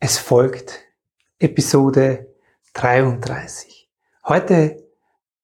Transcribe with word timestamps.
Es 0.00 0.16
folgt 0.16 0.78
Episode 1.40 2.28
33. 2.74 3.90
Heute 4.28 4.84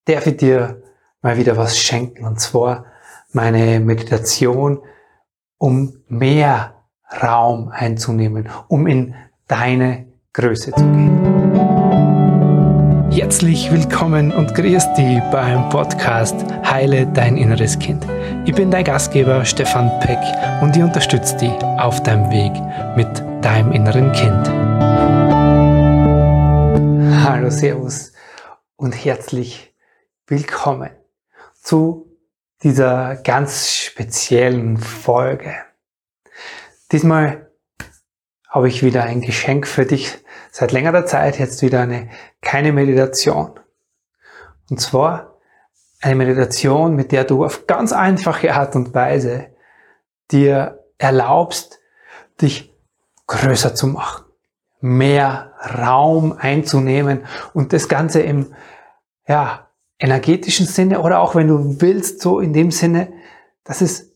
darf 0.05 0.29
ich 0.29 0.37
dir 0.37 0.81
mal 1.23 1.37
wieder 1.37 1.57
was 1.57 1.77
schenken 1.77 2.25
und 2.25 2.39
zwar 2.39 2.87
meine 3.33 3.81
Meditation, 3.81 4.81
um 5.59 6.05
mehr 6.07 6.85
Raum 7.21 7.69
einzunehmen, 7.71 8.49
um 8.69 8.87
in 8.87 9.17
deine 9.49 10.07
Größe 10.33 10.71
zu 10.71 10.85
gehen. 10.85 11.11
Herzlich 13.11 13.73
willkommen 13.73 14.31
und 14.31 14.55
grüß 14.55 14.95
dich 14.95 15.21
beim 15.33 15.69
Podcast 15.69 16.37
Heile 16.65 17.09
dein 17.09 17.37
inneres 17.37 17.77
Kind. 17.81 18.07
Ich 18.45 18.55
bin 18.55 18.71
dein 18.71 18.85
Gastgeber 18.85 19.45
Stefan 19.45 19.91
Peck 19.99 20.21
und 20.63 20.77
ich 20.77 20.83
unterstütze 20.83 21.37
dich 21.39 21.53
auf 21.79 22.01
deinem 22.05 22.31
Weg 22.31 22.53
mit 22.97 23.34
deinem 23.45 23.73
inneren 23.73 24.11
Kind. 24.13 24.49
Hallo, 27.23 27.51
Servus 27.51 28.15
und 28.77 28.93
herzlich 28.93 29.75
willkommen 30.27 30.91
zu 31.53 32.17
dieser 32.63 33.17
ganz 33.17 33.71
speziellen 33.71 34.79
Folge. 34.79 35.55
Diesmal 36.91 37.51
habe 38.49 38.69
ich 38.69 38.83
wieder 38.83 39.05
ein 39.05 39.21
Geschenk 39.21 39.67
für 39.67 39.85
dich. 39.85 40.25
Seit 40.51 40.73
längerer 40.73 41.05
Zeit 41.05 41.39
jetzt 41.39 41.61
wieder 41.61 41.83
eine 41.83 42.09
keine 42.41 42.73
Meditation. 42.73 43.61
Und 44.71 44.81
zwar 44.81 45.39
eine 46.01 46.15
Meditation, 46.15 46.97
mit 46.97 47.13
der 47.13 47.25
du 47.25 47.45
auf 47.45 47.67
ganz 47.67 47.93
einfache 47.93 48.55
Art 48.55 48.75
und 48.75 48.95
Weise 48.95 49.49
dir 50.31 50.83
erlaubst, 50.97 51.81
dich 52.41 52.74
größer 53.27 53.75
zu 53.75 53.87
machen, 53.87 54.25
mehr 54.81 55.53
Raum 55.79 56.33
einzunehmen 56.39 57.27
und 57.53 57.73
das 57.73 57.89
Ganze 57.89 58.21
im 58.21 58.55
ja, 59.27 59.71
energetischen 59.99 60.67
Sinne 60.67 61.01
oder 61.01 61.21
auch 61.21 61.35
wenn 61.35 61.49
du 61.49 61.81
willst, 61.81 62.21
so 62.21 62.41
in 62.41 62.53
dem 62.53 62.71
Sinne, 62.71 63.13
dass 63.65 63.81
es 63.81 64.13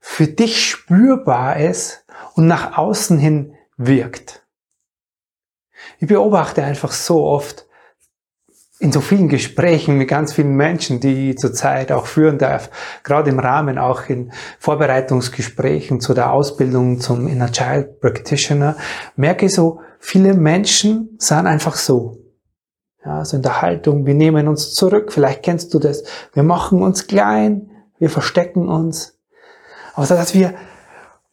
für 0.00 0.26
dich 0.26 0.64
spürbar 0.64 1.58
ist 1.58 2.04
und 2.34 2.46
nach 2.46 2.76
außen 2.76 3.18
hin 3.18 3.56
wirkt. 3.76 4.44
Ich 5.98 6.08
beobachte 6.08 6.62
einfach 6.62 6.92
so 6.92 7.24
oft, 7.24 7.66
in 8.84 8.92
so 8.92 9.00
vielen 9.00 9.30
Gesprächen 9.30 9.96
mit 9.96 10.08
ganz 10.08 10.34
vielen 10.34 10.56
Menschen, 10.56 11.00
die 11.00 11.30
ich 11.30 11.38
zurzeit 11.38 11.90
auch 11.90 12.04
führen 12.06 12.36
darf, 12.36 12.70
gerade 13.02 13.30
im 13.30 13.38
Rahmen 13.38 13.78
auch 13.78 14.10
in 14.10 14.30
Vorbereitungsgesprächen 14.58 16.02
zu 16.02 16.12
der 16.12 16.30
Ausbildung 16.30 17.00
zum 17.00 17.26
Inner 17.26 17.50
Child 17.50 17.98
Practitioner, 18.00 18.76
merke 19.16 19.46
ich 19.46 19.54
so, 19.54 19.80
viele 19.98 20.34
Menschen 20.34 21.16
sind 21.18 21.46
einfach 21.46 21.76
so. 21.76 22.18
Ja, 23.02 23.24
so 23.24 23.38
in 23.38 23.42
der 23.42 23.62
Haltung, 23.62 24.04
wir 24.04 24.14
nehmen 24.14 24.48
uns 24.48 24.74
zurück, 24.74 25.14
vielleicht 25.14 25.42
kennst 25.42 25.72
du 25.72 25.78
das, 25.78 26.04
wir 26.34 26.42
machen 26.42 26.82
uns 26.82 27.06
klein, 27.06 27.70
wir 27.98 28.10
verstecken 28.10 28.68
uns. 28.68 29.18
Aber 29.94 30.06
dass 30.06 30.34
wir 30.34 30.52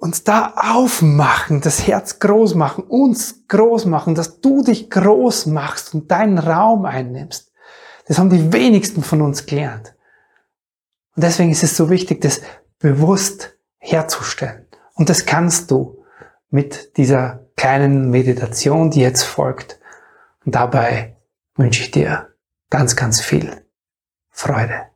uns 0.01 0.23
da 0.23 0.55
aufmachen, 0.57 1.61
das 1.61 1.85
Herz 1.85 2.17
groß 2.17 2.55
machen, 2.55 2.83
uns 2.83 3.47
groß 3.47 3.85
machen, 3.85 4.15
dass 4.15 4.41
du 4.41 4.63
dich 4.63 4.89
groß 4.89 5.45
machst 5.45 5.93
und 5.93 6.09
deinen 6.09 6.39
Raum 6.39 6.85
einnimmst. 6.85 7.51
Das 8.07 8.17
haben 8.17 8.31
die 8.31 8.51
wenigsten 8.51 9.03
von 9.03 9.21
uns 9.21 9.45
gelernt. 9.45 9.93
Und 11.15 11.23
deswegen 11.23 11.51
ist 11.51 11.61
es 11.61 11.77
so 11.77 11.91
wichtig, 11.91 12.19
das 12.21 12.41
bewusst 12.79 13.55
herzustellen. 13.77 14.65
Und 14.95 15.09
das 15.09 15.27
kannst 15.27 15.69
du 15.69 16.03
mit 16.49 16.97
dieser 16.97 17.45
kleinen 17.55 18.09
Meditation, 18.09 18.89
die 18.89 19.01
jetzt 19.01 19.23
folgt. 19.23 19.79
Und 20.43 20.55
dabei 20.55 21.15
wünsche 21.55 21.83
ich 21.83 21.91
dir 21.91 22.33
ganz, 22.71 22.95
ganz 22.95 23.21
viel 23.21 23.67
Freude. 24.31 24.90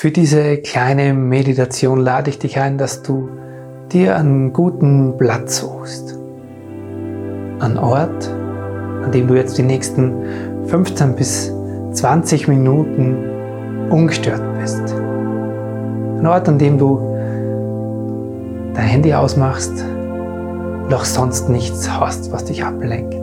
Für 0.00 0.12
diese 0.12 0.58
kleine 0.58 1.12
Meditation 1.12 1.98
lade 1.98 2.30
ich 2.30 2.38
dich 2.38 2.60
ein, 2.60 2.78
dass 2.78 3.02
du 3.02 3.30
dir 3.90 4.14
einen 4.14 4.52
guten 4.52 5.16
Platz 5.18 5.58
suchst. 5.58 6.16
Einen 7.58 7.78
Ort, 7.78 8.30
an 9.02 9.10
dem 9.10 9.26
du 9.26 9.34
jetzt 9.34 9.58
die 9.58 9.64
nächsten 9.64 10.12
15 10.66 11.16
bis 11.16 11.52
20 11.94 12.46
Minuten 12.46 13.88
ungestört 13.90 14.40
bist. 14.60 14.94
Ein 14.94 16.26
Ort, 16.28 16.48
an 16.48 16.58
dem 16.60 16.78
du 16.78 17.00
dein 18.74 18.86
Handy 18.86 19.12
ausmachst 19.14 19.84
und 20.84 20.94
auch 20.94 21.06
sonst 21.06 21.48
nichts 21.48 21.90
hast, 21.90 22.30
was 22.30 22.44
dich 22.44 22.62
ablenkt. 22.62 23.14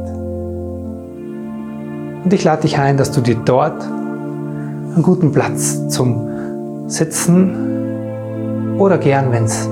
Und 2.25 2.33
ich 2.33 2.43
lade 2.43 2.63
dich 2.63 2.77
ein, 2.77 2.97
dass 2.97 3.13
du 3.13 3.21
dir 3.21 3.37
dort 3.45 3.81
einen 3.81 5.03
guten 5.03 5.31
Platz 5.31 5.87
zum 5.87 6.34
Sitzen 6.87 8.77
oder 8.77 8.97
gern, 8.97 9.31
wenn 9.31 9.45
es 9.45 9.67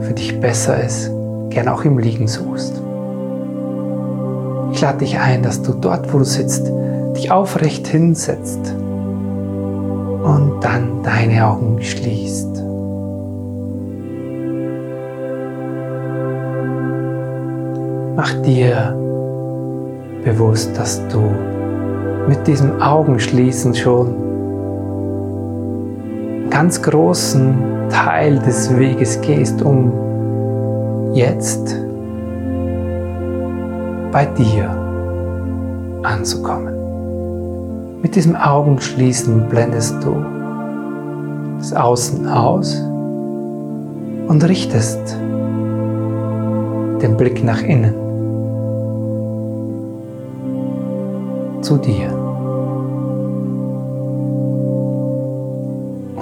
für 0.00 0.12
dich 0.14 0.40
besser 0.40 0.82
ist, 0.82 1.10
gern 1.50 1.68
auch 1.68 1.84
im 1.84 1.98
Liegen 1.98 2.26
suchst. 2.26 2.80
Ich 4.72 4.80
lade 4.80 4.98
dich 4.98 5.18
ein, 5.18 5.42
dass 5.42 5.62
du 5.62 5.72
dort, 5.72 6.12
wo 6.12 6.18
du 6.18 6.24
sitzt, 6.24 6.70
dich 7.16 7.30
aufrecht 7.30 7.86
hinsetzt 7.86 8.74
und 10.22 10.60
dann 10.60 11.02
deine 11.02 11.46
Augen 11.46 11.82
schließt. 11.82 12.48
Mach 18.16 18.34
dir 18.42 18.96
bewusst, 20.24 20.76
dass 20.76 21.00
du 21.08 21.22
mit 22.28 22.46
diesem 22.46 22.82
Augenschließen 22.82 23.74
schon 23.74 24.29
ganz 26.50 26.82
großen 26.82 27.54
Teil 27.88 28.38
des 28.40 28.76
Weges 28.76 29.20
gehst, 29.20 29.62
um 29.62 29.92
jetzt 31.14 31.76
bei 34.12 34.26
dir 34.26 34.68
anzukommen. 36.02 36.74
Mit 38.02 38.16
diesem 38.16 38.34
Augenschließen 38.36 39.48
blendest 39.48 40.02
du 40.02 40.16
das 41.58 41.72
Außen 41.72 42.26
aus 42.26 42.74
und 44.28 44.42
richtest 44.48 45.16
den 47.02 47.16
Blick 47.16 47.44
nach 47.44 47.62
innen 47.62 47.94
zu 51.62 51.76
dir. 51.76 52.19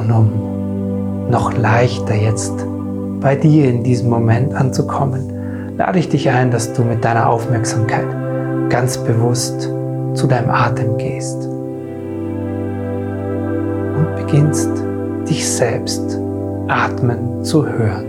Und 0.08 0.14
um 0.14 1.30
noch 1.30 1.56
leichter 1.56 2.14
jetzt 2.14 2.54
bei 3.20 3.36
dir 3.36 3.68
in 3.68 3.82
diesem 3.82 4.08
Moment 4.08 4.54
anzukommen, 4.54 5.76
lade 5.76 5.98
ich 5.98 6.08
dich 6.08 6.30
ein, 6.30 6.50
dass 6.50 6.72
du 6.72 6.82
mit 6.82 7.04
deiner 7.04 7.28
Aufmerksamkeit 7.28 8.06
ganz 8.70 8.96
bewusst 8.98 9.70
zu 10.14 10.26
deinem 10.26 10.50
Atem 10.50 10.96
gehst 10.96 11.46
und 13.96 14.16
beginnst 14.16 14.70
dich 15.28 15.46
selbst 15.46 16.18
atmen 16.68 17.44
zu 17.44 17.66
hören. 17.66 18.07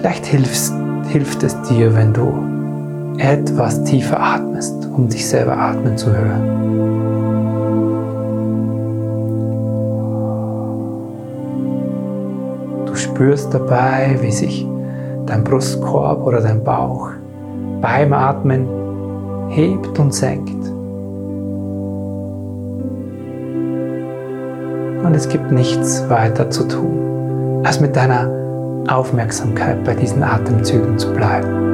Vielleicht 0.00 0.24
hilfst, 0.24 0.72
hilft 1.08 1.42
es 1.42 1.60
dir, 1.60 1.94
wenn 1.94 2.14
du 2.14 2.32
etwas 3.18 3.84
tiefer 3.84 4.18
atmest, 4.18 4.88
um 4.96 5.10
dich 5.10 5.28
selber 5.28 5.58
atmen 5.58 5.98
zu 5.98 6.10
hören. 6.10 6.56
Du 12.86 12.94
spürst 12.94 13.52
dabei, 13.52 14.16
wie 14.22 14.32
sich 14.32 14.66
dein 15.26 15.44
Brustkorb 15.44 16.26
oder 16.26 16.40
dein 16.40 16.64
Bauch 16.64 17.10
beim 17.82 18.14
Atmen 18.14 18.66
hebt 19.50 19.98
und 19.98 20.14
senkt. 20.14 20.66
Und 25.04 25.14
es 25.14 25.28
gibt 25.28 25.52
nichts 25.52 26.08
weiter 26.08 26.48
zu 26.48 26.66
tun, 26.66 27.60
als 27.64 27.80
mit 27.80 27.94
deiner 27.94 28.39
Aufmerksamkeit 28.88 29.84
bei 29.84 29.94
diesen 29.94 30.22
Atemzügen 30.22 30.98
zu 30.98 31.12
bleiben. 31.12 31.70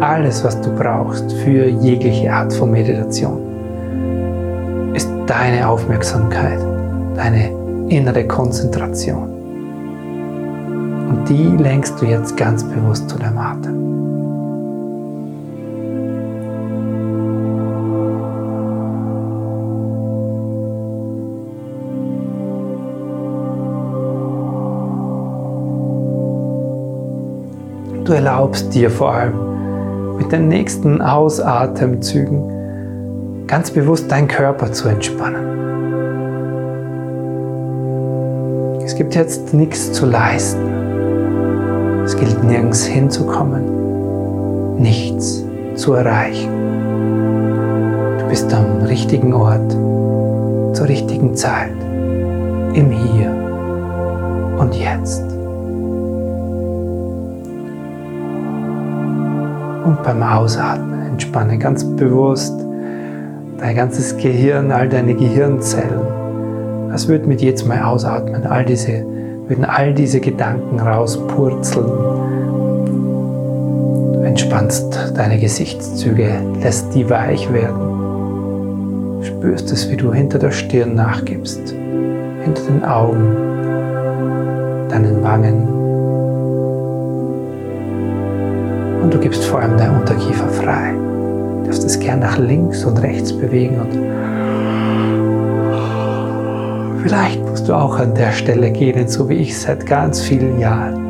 Alles, 0.00 0.44
was 0.44 0.60
du 0.60 0.74
brauchst 0.74 1.32
für 1.32 1.66
jegliche 1.66 2.32
Art 2.32 2.52
von 2.52 2.70
Meditation, 2.70 3.40
ist 4.94 5.10
deine 5.26 5.68
Aufmerksamkeit, 5.68 6.60
deine 7.16 7.50
innere 7.88 8.26
Konzentration. 8.26 9.28
Und 11.08 11.28
die 11.28 11.56
lenkst 11.56 12.00
du 12.00 12.06
jetzt 12.06 12.36
ganz 12.36 12.62
bewusst 12.62 13.08
zu 13.10 13.18
deinem 13.18 13.38
Atem. 13.38 13.87
Du 28.08 28.14
erlaubst 28.14 28.74
dir 28.74 28.90
vor 28.90 29.12
allem 29.12 30.16
mit 30.16 30.32
den 30.32 30.48
nächsten 30.48 31.02
Ausatemzügen 31.02 33.44
ganz 33.46 33.70
bewusst 33.70 34.10
deinen 34.10 34.28
Körper 34.28 34.72
zu 34.72 34.88
entspannen. 34.88 35.44
Es 38.82 38.94
gibt 38.94 39.14
jetzt 39.14 39.52
nichts 39.52 39.92
zu 39.92 40.06
leisten. 40.06 42.02
Es 42.02 42.16
gilt 42.16 42.42
nirgends 42.42 42.86
hinzukommen, 42.86 44.80
nichts 44.80 45.44
zu 45.74 45.92
erreichen. 45.92 46.48
Du 48.20 48.28
bist 48.30 48.54
am 48.54 48.84
richtigen 48.86 49.34
Ort, 49.34 49.70
zur 50.74 50.88
richtigen 50.88 51.34
Zeit, 51.34 51.76
im 52.72 52.90
Hier 52.90 53.30
und 54.58 54.74
Jetzt. 54.74 55.37
Und 59.88 60.02
beim 60.02 60.22
Ausatmen 60.22 61.12
entspanne 61.12 61.56
ganz 61.56 61.82
bewusst 61.82 62.52
dein 63.56 63.74
ganzes 63.74 64.18
Gehirn, 64.18 64.70
all 64.70 64.86
deine 64.86 65.14
Gehirnzellen. 65.14 66.92
Es 66.92 67.08
wird 67.08 67.26
mit 67.26 67.40
jedem 67.40 67.68
Mal 67.68 67.82
ausatmen, 67.84 68.44
all 68.46 68.66
diese, 68.66 69.02
würden 69.46 69.64
all 69.64 69.94
diese 69.94 70.20
Gedanken 70.20 70.78
rauspurzeln. 70.78 71.86
Du 74.12 74.20
entspannst 74.26 75.14
deine 75.16 75.38
Gesichtszüge, 75.38 76.38
lässt 76.60 76.94
die 76.94 77.08
weich 77.08 77.50
werden. 77.50 79.22
Spürst 79.22 79.72
es, 79.72 79.90
wie 79.90 79.96
du 79.96 80.12
hinter 80.12 80.38
der 80.38 80.50
Stirn 80.50 80.96
nachgibst, 80.96 81.70
hinter 82.44 82.62
den 82.64 82.84
Augen, 82.84 83.34
deinen 84.90 85.22
Wangen, 85.22 85.77
du 89.18 89.24
gibst 89.24 89.44
vor 89.46 89.58
allem 89.58 89.76
dein 89.76 89.96
Unterkiefer 89.96 90.48
frei. 90.48 90.94
Du 90.94 91.64
darfst 91.64 91.82
es 91.84 91.98
gern 91.98 92.20
nach 92.20 92.38
links 92.38 92.84
und 92.84 93.02
rechts 93.02 93.32
bewegen 93.32 93.80
und 93.80 93.90
vielleicht 97.02 97.44
musst 97.44 97.68
du 97.68 97.74
auch 97.74 97.98
an 97.98 98.14
der 98.14 98.30
Stelle 98.30 98.70
gehen, 98.70 99.08
so 99.08 99.28
wie 99.28 99.34
ich 99.34 99.58
seit 99.58 99.84
ganz 99.86 100.20
vielen 100.20 100.60
Jahren. 100.60 101.04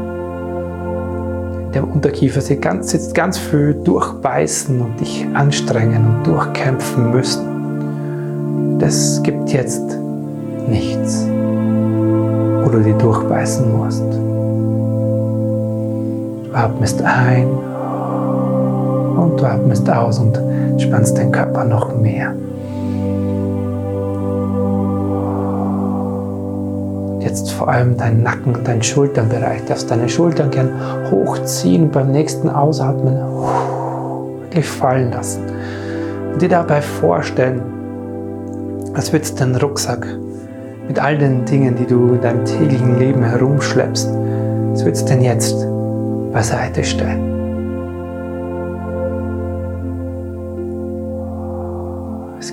Der 1.74 1.86
Unterkiefer 1.86 2.40
sitzt 2.40 2.62
ganz, 2.62 2.90
sitzt 2.90 3.14
ganz 3.14 3.36
viel 3.36 3.74
durchbeißen 3.84 4.80
und 4.80 4.98
dich 4.98 5.26
anstrengen 5.34 6.06
und 6.06 6.26
durchkämpfen 6.26 7.10
müssen. 7.10 8.78
Das 8.78 9.22
gibt 9.22 9.50
jetzt 9.50 9.98
nichts, 10.66 11.26
wo 12.64 12.70
du 12.70 12.80
die 12.80 12.94
durchbeißen 12.94 13.70
musst. 13.76 14.02
Du 16.44 16.54
atmest 16.54 17.02
ein 17.02 17.57
und 19.18 19.40
du 19.40 19.44
atmest 19.44 19.88
aus 19.90 20.18
und 20.18 20.40
spannst 20.80 21.18
den 21.18 21.32
Körper 21.32 21.64
noch 21.64 21.96
mehr. 21.96 22.34
Jetzt 27.20 27.52
vor 27.52 27.68
allem 27.68 27.96
dein 27.96 28.22
Nacken 28.22 28.54
und 28.54 28.66
dein 28.66 28.82
Schulternbereich. 28.82 29.62
Du 29.62 29.68
darfst 29.68 29.90
deine 29.90 30.08
Schultern 30.08 30.50
gern 30.50 30.70
hochziehen 31.10 31.84
und 31.84 31.92
beim 31.92 32.10
nächsten 32.10 32.48
Ausatmen 32.48 33.16
wirklich 34.42 34.66
fallen 34.66 35.12
lassen. 35.12 35.42
Und 36.32 36.40
dir 36.40 36.48
dabei 36.48 36.80
vorstellen, 36.80 37.60
als 38.94 39.12
würdest 39.12 39.34
du 39.34 39.44
deinen 39.44 39.56
Rucksack 39.56 40.06
mit 40.88 40.98
all 40.98 41.18
den 41.18 41.44
Dingen, 41.44 41.76
die 41.76 41.86
du 41.86 42.14
in 42.14 42.20
deinem 42.20 42.44
täglichen 42.44 42.98
Leben 42.98 43.22
herumschleppst, 43.22 44.08
als 44.70 44.84
würdest 44.84 45.08
du 45.08 45.14
den 45.14 45.22
jetzt 45.22 45.66
beiseite 46.32 46.82
stellen. 46.82 47.37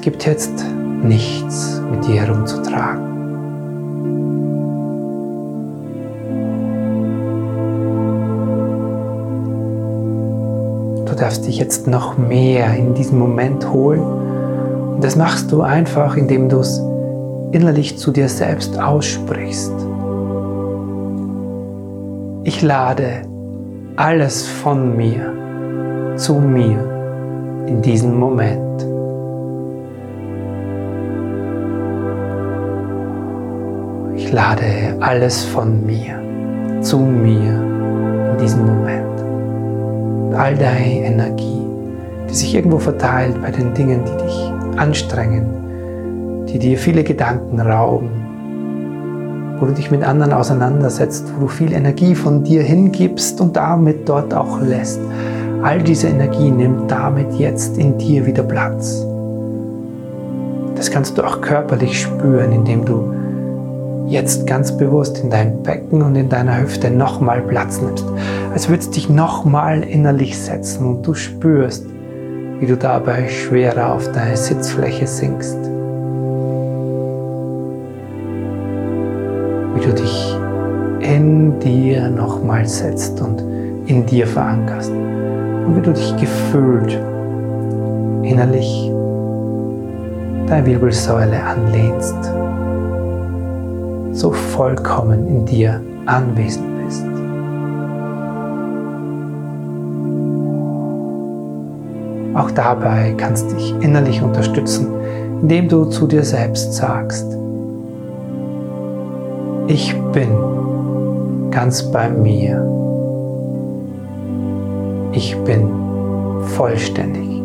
Gibt 0.06 0.28
jetzt 0.28 0.64
nichts 1.02 1.82
mit 1.90 2.06
dir 2.06 2.22
herumzutragen. 2.22 3.02
Du 11.08 11.16
darfst 11.16 11.48
dich 11.48 11.58
jetzt 11.58 11.88
noch 11.88 12.20
mehr 12.20 12.76
in 12.76 12.94
diesen 12.94 13.18
Moment 13.18 13.72
holen. 13.72 14.02
Und 14.02 15.04
das 15.04 15.16
machst 15.16 15.52
du 15.52 15.64
einfach, 15.64 16.16
indem 16.18 16.50
du 16.50 16.60
es 16.60 16.80
innerlich 17.52 17.98
zu 17.98 18.12
dir 18.12 18.30
selbst 18.30 18.80
aussprichst. 18.80 19.74
Ich 22.44 22.62
lade 22.62 23.24
alles 23.96 24.46
von 24.46 24.96
mir 24.96 26.14
zu 26.16 26.36
mir 26.36 27.66
in 27.66 27.82
diesem 27.82 28.20
Moment. 28.20 28.95
Lade 34.36 34.98
alles 35.00 35.46
von 35.46 35.86
mir 35.86 36.20
zu 36.82 37.00
mir 37.00 37.54
in 38.32 38.38
diesem 38.38 38.66
Moment. 38.66 40.36
All 40.36 40.56
deine 40.56 41.06
Energie, 41.06 41.62
die 42.30 42.34
sich 42.34 42.54
irgendwo 42.54 42.80
verteilt 42.80 43.42
bei 43.42 43.50
den 43.50 43.74
Dingen, 43.74 44.02
die 44.04 44.24
dich 44.26 44.52
anstrengen, 44.78 46.46
die 46.50 46.60
dir 46.60 46.78
viele 46.78 47.06
Gedanken 47.06 47.62
rauben, 47.62 48.10
wo 49.58 49.68
du 49.68 49.72
dich 49.72 49.90
mit 49.90 50.04
anderen 50.04 50.34
auseinandersetzt, 50.34 51.32
wo 51.38 51.44
du 51.44 51.48
viel 51.48 51.72
Energie 51.72 52.14
von 52.14 52.44
dir 52.44 52.62
hingibst 52.62 53.40
und 53.40 53.56
damit 53.56 54.10
dort 54.10 54.34
auch 54.34 54.60
lässt. 54.60 55.00
All 55.64 55.82
diese 55.82 56.08
Energie 56.08 56.52
nimmt 56.52 56.92
damit 56.92 57.32
jetzt 57.36 57.78
in 57.78 57.98
dir 57.98 58.26
wieder 58.26 58.44
Platz. 58.44 59.02
Das 60.76 60.92
kannst 60.92 61.18
du 61.18 61.24
auch 61.24 61.40
körperlich 61.40 62.02
spüren, 62.02 62.52
indem 62.52 62.84
du 62.84 63.15
jetzt 64.08 64.46
ganz 64.48 64.76
bewusst 64.76 65.20
in 65.20 65.30
dein 65.30 65.64
Becken 65.64 66.02
und 66.02 66.16
in 66.16 66.30
deiner 66.30 66.62
Hüfte 66.62 66.90
nochmal 66.90 67.42
Platz 67.42 67.82
nimmst. 67.82 68.06
Als 68.54 68.70
würdest 68.70 68.90
du 68.90 68.94
dich 68.94 69.10
nochmal 69.10 69.84
innerlich 69.84 70.38
setzen 70.38 70.86
und 70.88 71.08
du 71.08 71.14
spürst, 71.14 71.86
wie 72.60 72.66
du 72.66 72.78
dabei 72.78 73.28
schwerer 73.28 73.94
auf 73.94 74.12
deine 74.12 74.38
Sitzfläche 74.38 75.08
sinkst. 75.08 75.58
Wie 79.76 79.86
du 79.86 79.94
dich 79.94 80.36
in 81.02 81.60
dir 81.60 82.10
nochmal 82.10 82.66
setzt 82.68 83.22
und 83.22 83.44
in 83.88 84.06
dir 84.06 84.26
verankerst. 84.26 84.92
Und 84.92 85.76
wie 85.76 85.82
du 85.82 85.92
dich 85.92 86.16
gefühlt 86.18 87.00
innerlich 88.24 88.92
deine 90.48 90.66
Wirbelsäule 90.66 91.44
anlehnst 91.44 92.16
so 94.16 94.32
vollkommen 94.32 95.28
in 95.28 95.46
dir 95.46 95.82
anwesend 96.06 96.66
bist. 96.84 97.06
Auch 102.34 102.52
dabei 102.52 103.14
kannst 103.18 103.52
du 103.52 103.56
dich 103.56 103.74
innerlich 103.82 104.22
unterstützen, 104.22 104.88
indem 105.42 105.68
du 105.68 105.86
zu 105.86 106.08
dir 106.08 106.24
selbst 106.24 106.74
sagst, 106.74 107.26
ich 109.68 109.96
bin 110.12 110.30
ganz 111.52 111.84
bei 111.92 112.10
mir. 112.10 112.64
Ich 115.12 115.36
bin 115.44 115.70
vollständig 116.56 117.42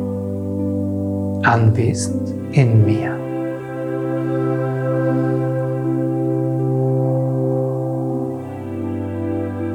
anwesend 1.42 2.34
in 2.52 2.84
mir. 2.84 3.19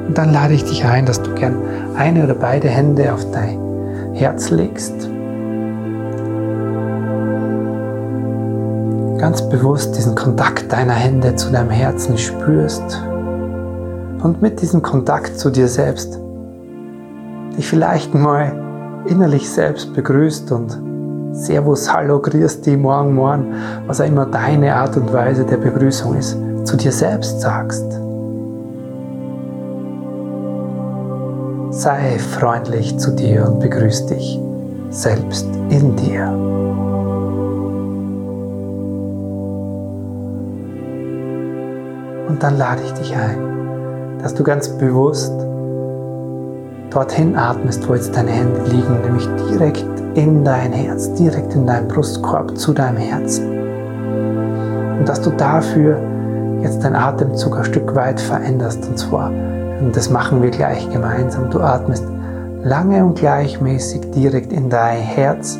Und 0.06 0.16
dann 0.16 0.32
lade 0.32 0.54
ich 0.54 0.64
dich 0.64 0.84
ein, 0.84 1.06
dass 1.06 1.22
du 1.22 1.34
gern 1.34 1.56
eine 1.96 2.24
oder 2.24 2.34
beide 2.34 2.68
Hände 2.68 3.12
auf 3.12 3.30
dein 3.32 3.58
Herz 4.14 4.50
legst. 4.50 4.94
Ganz 9.18 9.48
bewusst 9.48 9.96
diesen 9.96 10.14
Kontakt 10.14 10.70
deiner 10.72 10.92
Hände 10.92 11.34
zu 11.36 11.50
deinem 11.50 11.70
Herzen 11.70 12.16
spürst. 12.18 13.02
Und 14.22 14.42
mit 14.42 14.60
diesem 14.60 14.82
Kontakt 14.82 15.38
zu 15.38 15.50
dir 15.50 15.68
selbst 15.68 16.20
dich 17.56 17.66
vielleicht 17.66 18.14
mal 18.14 18.52
innerlich 19.06 19.50
selbst 19.50 19.94
begrüßt 19.94 20.52
und 20.52 20.80
Servus, 21.32 21.92
Hallo, 21.92 22.20
Grüß 22.20 22.62
dich, 22.62 22.76
Morgen, 22.76 23.14
Morgen, 23.14 23.54
was 23.86 24.00
auch 24.00 24.06
immer 24.06 24.26
deine 24.26 24.74
Art 24.74 24.96
und 24.96 25.12
Weise 25.12 25.44
der 25.44 25.58
Begrüßung 25.58 26.16
ist, 26.16 26.36
zu 26.64 26.76
dir 26.76 26.92
selbst 26.92 27.40
sagst. 27.40 27.95
Sei 31.86 32.18
freundlich 32.18 32.98
zu 32.98 33.12
dir 33.12 33.46
und 33.46 33.60
begrüß 33.60 34.06
dich 34.06 34.40
selbst 34.90 35.46
in 35.68 35.94
dir. 35.94 36.26
Und 42.28 42.42
dann 42.42 42.58
lade 42.58 42.82
ich 42.84 42.92
dich 42.94 43.14
ein, 43.14 44.18
dass 44.20 44.34
du 44.34 44.42
ganz 44.42 44.68
bewusst 44.68 45.32
dorthin 46.90 47.36
atmest, 47.36 47.88
wo 47.88 47.94
jetzt 47.94 48.16
deine 48.16 48.32
Hände 48.32 48.62
liegen, 48.64 49.02
nämlich 49.02 49.28
direkt 49.48 49.86
in 50.14 50.42
dein 50.42 50.72
Herz, 50.72 51.14
direkt 51.14 51.54
in 51.54 51.68
deinen 51.68 51.86
Brustkorb 51.86 52.58
zu 52.58 52.72
deinem 52.72 52.96
Herzen. 52.96 53.46
Und 54.98 55.08
dass 55.08 55.20
du 55.20 55.30
dafür 55.30 56.00
jetzt 56.62 56.82
deinen 56.82 56.96
Atemzug 56.96 57.58
ein 57.58 57.64
Stück 57.64 57.94
weit 57.94 58.20
veränderst. 58.20 58.88
Und 58.88 58.98
zwar, 58.98 59.30
und 59.80 59.96
das 59.96 60.10
machen 60.10 60.42
wir 60.42 60.50
gleich 60.50 60.88
gemeinsam, 60.90 61.50
du 61.50 61.60
atmest 61.60 62.04
lange 62.62 63.04
und 63.04 63.18
gleichmäßig 63.18 64.10
direkt 64.10 64.52
in 64.52 64.68
dein 64.68 64.98
Herz, 64.98 65.58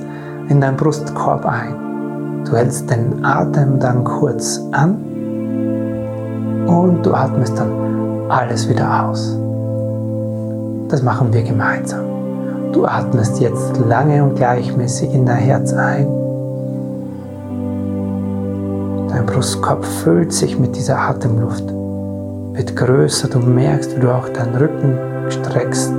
in 0.49 0.61
deinen 0.61 0.77
Brustkorb 0.77 1.45
ein. 1.47 2.45
Du 2.45 2.57
hältst 2.57 2.91
den 2.91 3.25
Atem 3.25 3.79
dann 3.79 4.05
kurz 4.05 4.61
an 4.73 4.95
und 6.67 7.05
du 7.05 7.13
atmest 7.13 7.59
dann 7.59 7.71
alles 8.29 8.69
wieder 8.69 9.05
aus. 9.05 9.37
Das 10.89 11.03
machen 11.03 11.33
wir 11.33 11.43
gemeinsam. 11.43 12.05
Du 12.73 12.85
atmest 12.85 13.41
jetzt 13.41 13.79
lange 13.89 14.23
und 14.23 14.37
gleichmäßig 14.37 15.13
in 15.15 15.27
dein 15.27 15.39
Herz 15.39 15.73
ein. 15.73 16.07
Dein 19.09 19.27
Brustkorb 19.27 19.85
füllt 19.85 20.33
sich 20.33 20.59
mit 20.59 20.77
dieser 20.77 20.99
Atemluft, 20.99 21.65
wird 22.57 22.75
größer, 22.75 23.29
du 23.29 23.39
merkst, 23.39 23.97
wie 23.97 24.01
du 24.01 24.11
auch 24.11 24.29
deinen 24.31 24.55
Rücken 24.57 24.99
streckst. 25.31 25.93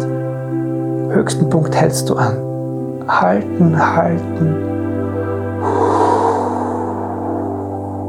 Höchsten 1.12 1.50
Punkt 1.50 1.76
hältst 1.76 2.10
du 2.10 2.16
an. 2.16 2.36
Halten, 3.08 3.78
halten. 3.78 4.56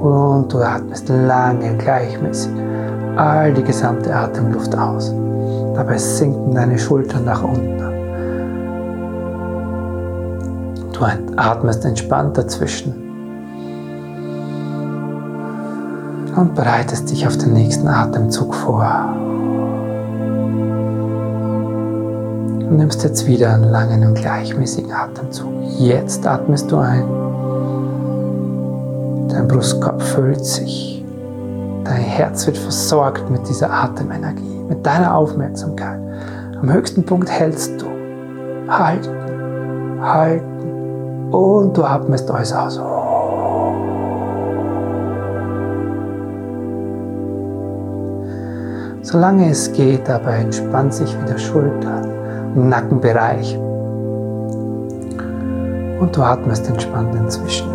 Und 0.02 0.52
du 0.52 0.59
atmest 0.59 1.09
lange 1.09 1.76
gleichmäßig 1.76 2.52
all 3.17 3.52
die 3.52 3.64
gesamte 3.64 4.14
Atemluft 4.14 4.76
aus. 4.76 5.12
Dabei 5.75 5.99
sinken 5.99 6.55
deine 6.55 6.78
Schultern 6.78 7.25
nach 7.25 7.43
unten. 7.43 7.78
Du 10.93 11.05
atmest 11.37 11.85
entspannt 11.85 12.38
dazwischen 12.38 13.08
und 16.38 16.54
bereitest 16.54 17.11
dich 17.11 17.26
auf 17.26 17.37
den 17.37 17.52
nächsten 17.52 17.88
Atemzug 17.88 18.54
vor. 18.54 19.14
Du 22.61 22.75
nimmst 22.75 23.02
jetzt 23.02 23.26
wieder 23.26 23.54
einen 23.54 23.71
langen 23.71 24.07
und 24.07 24.14
gleichmäßigen 24.14 24.92
Atemzug. 24.92 25.52
Jetzt 25.78 26.26
atmest 26.26 26.71
du 26.71 26.76
ein. 26.76 27.04
Dein 29.28 29.49
Brustkorb 29.49 30.00
füllt 30.02 30.45
sich. 30.45 31.04
Dein 31.85 32.02
Herz 32.02 32.47
wird 32.47 32.59
versorgt 32.59 33.30
mit 33.30 33.49
dieser 33.49 33.73
Atemenergie 33.73 34.59
mit 34.68 34.85
deiner 34.85 35.14
Aufmerksamkeit. 35.14 35.99
Am 36.61 36.73
höchsten 36.73 37.04
Punkt 37.04 37.30
hältst 37.30 37.80
du. 37.80 37.87
Halten, 38.68 39.99
halten 40.00 41.33
und 41.33 41.76
du 41.76 41.85
atmest 41.85 42.30
alles 42.30 42.52
aus. 42.52 42.78
Solange 49.11 49.49
es 49.49 49.73
geht, 49.73 50.07
dabei 50.07 50.41
entspannt 50.41 50.93
sich 50.93 51.19
wieder 51.23 51.38
Schulter 51.38 52.03
und 52.55 52.69
Nackenbereich. 52.69 53.57
Und 55.99 56.11
du 56.15 56.21
atmest 56.21 56.69
entspannt 56.69 57.15
inzwischen. 57.15 57.71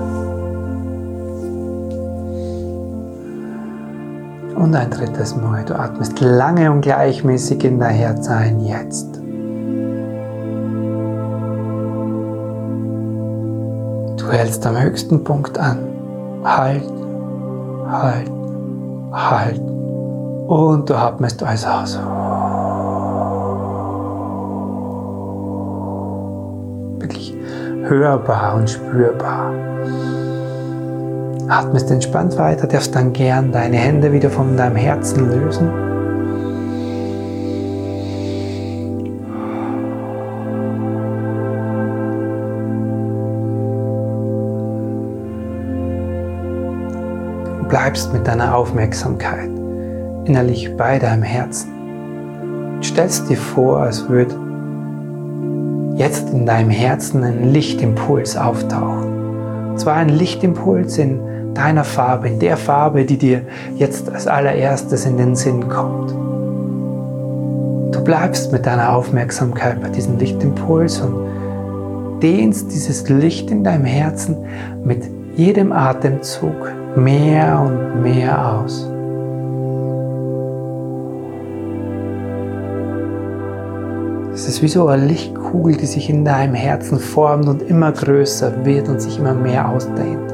Und 4.54 4.76
ein 4.76 4.92
drittes 4.92 5.36
Mal. 5.36 5.66
Du 5.66 5.74
atmest 5.74 6.20
lange 6.22 6.72
und 6.72 6.82
gleichmäßig 6.82 7.64
in 7.64 7.80
dein 7.80 7.96
Herz 7.96 8.28
ein. 8.28 8.60
Jetzt. 8.60 9.20
Du 14.18 14.32
hältst 14.32 14.64
am 14.68 14.80
höchsten 14.80 15.24
Punkt 15.24 15.58
an. 15.58 15.80
Halten, 16.44 16.94
halten, 17.90 19.12
halten. 19.12 19.73
Und 20.48 20.90
du 20.90 20.96
atmest 20.96 21.42
alles 21.42 21.66
aus. 21.66 21.98
Wirklich 27.00 27.34
hörbar 27.84 28.56
und 28.56 28.70
spürbar. 28.70 29.54
Atmest 31.48 31.92
entspannt 31.92 32.38
weiter, 32.38 32.68
darfst 32.68 32.94
dann 32.94 33.14
gern 33.14 33.52
deine 33.54 33.78
Hände 33.78 34.12
wieder 34.12 34.30
von 34.30 34.58
deinem 34.58 34.76
Herzen 34.76 35.30
lösen. 35.30 35.70
Bleibst 47.70 48.14
mit 48.14 48.28
deiner 48.28 48.56
Aufmerksamkeit 48.56 49.63
innerlich 50.26 50.76
bei 50.78 51.00
deinem 51.00 51.24
Herzen. 51.24 51.72
Du 52.78 52.84
stellst 52.84 53.30
dir 53.30 53.38
vor, 53.38 53.80
als 53.80 54.10
würde 54.10 54.36
jetzt 55.96 56.30
in 56.32 56.46
deinem 56.46 56.70
Herzen 56.70 57.24
ein 57.24 57.54
Lichtimpuls 57.54 58.36
auftauchen. 58.36 59.70
Und 59.72 59.80
zwar 59.80 59.96
ein 59.96 60.10
Lichtimpuls 60.10 60.98
in 60.98 61.20
deiner 61.54 61.84
Farbe, 61.84 62.28
in 62.28 62.40
der 62.40 62.58
Farbe, 62.58 63.06
die 63.06 63.18
dir 63.18 63.42
jetzt 63.76 64.10
als 64.10 64.28
allererstes 64.28 65.06
in 65.06 65.18
den 65.18 65.36
Sinn 65.36 65.70
kommt. 65.70 66.12
Du 67.94 68.04
bleibst 68.04 68.52
mit 68.52 68.66
deiner 68.66 68.94
Aufmerksamkeit 68.96 69.82
bei 69.82 69.90
diesem 69.90 70.18
Lichtimpuls 70.18 71.00
und 71.02 71.14
dehnst 72.22 72.72
dieses 72.72 73.08
Licht 73.10 73.52
in 73.52 73.64
deinem 73.64 73.86
Herzen 73.86 74.38
mit 74.84 75.04
jedem 75.36 75.72
Atemzug 75.72 76.72
mehr 76.96 77.62
und 77.66 78.02
mehr 78.02 78.56
aus. 78.56 78.93
Es 84.44 84.50
ist 84.50 84.62
wie 84.62 84.68
so 84.68 84.90
eine 84.90 85.06
Lichtkugel, 85.06 85.78
die 85.78 85.86
sich 85.86 86.10
in 86.10 86.26
deinem 86.26 86.54
Herzen 86.54 87.00
formt 87.00 87.48
und 87.48 87.62
immer 87.62 87.94
größer 87.94 88.66
wird 88.66 88.90
und 88.90 89.00
sich 89.02 89.18
immer 89.18 89.34
mehr 89.34 89.70
ausdehnt. 89.70 90.34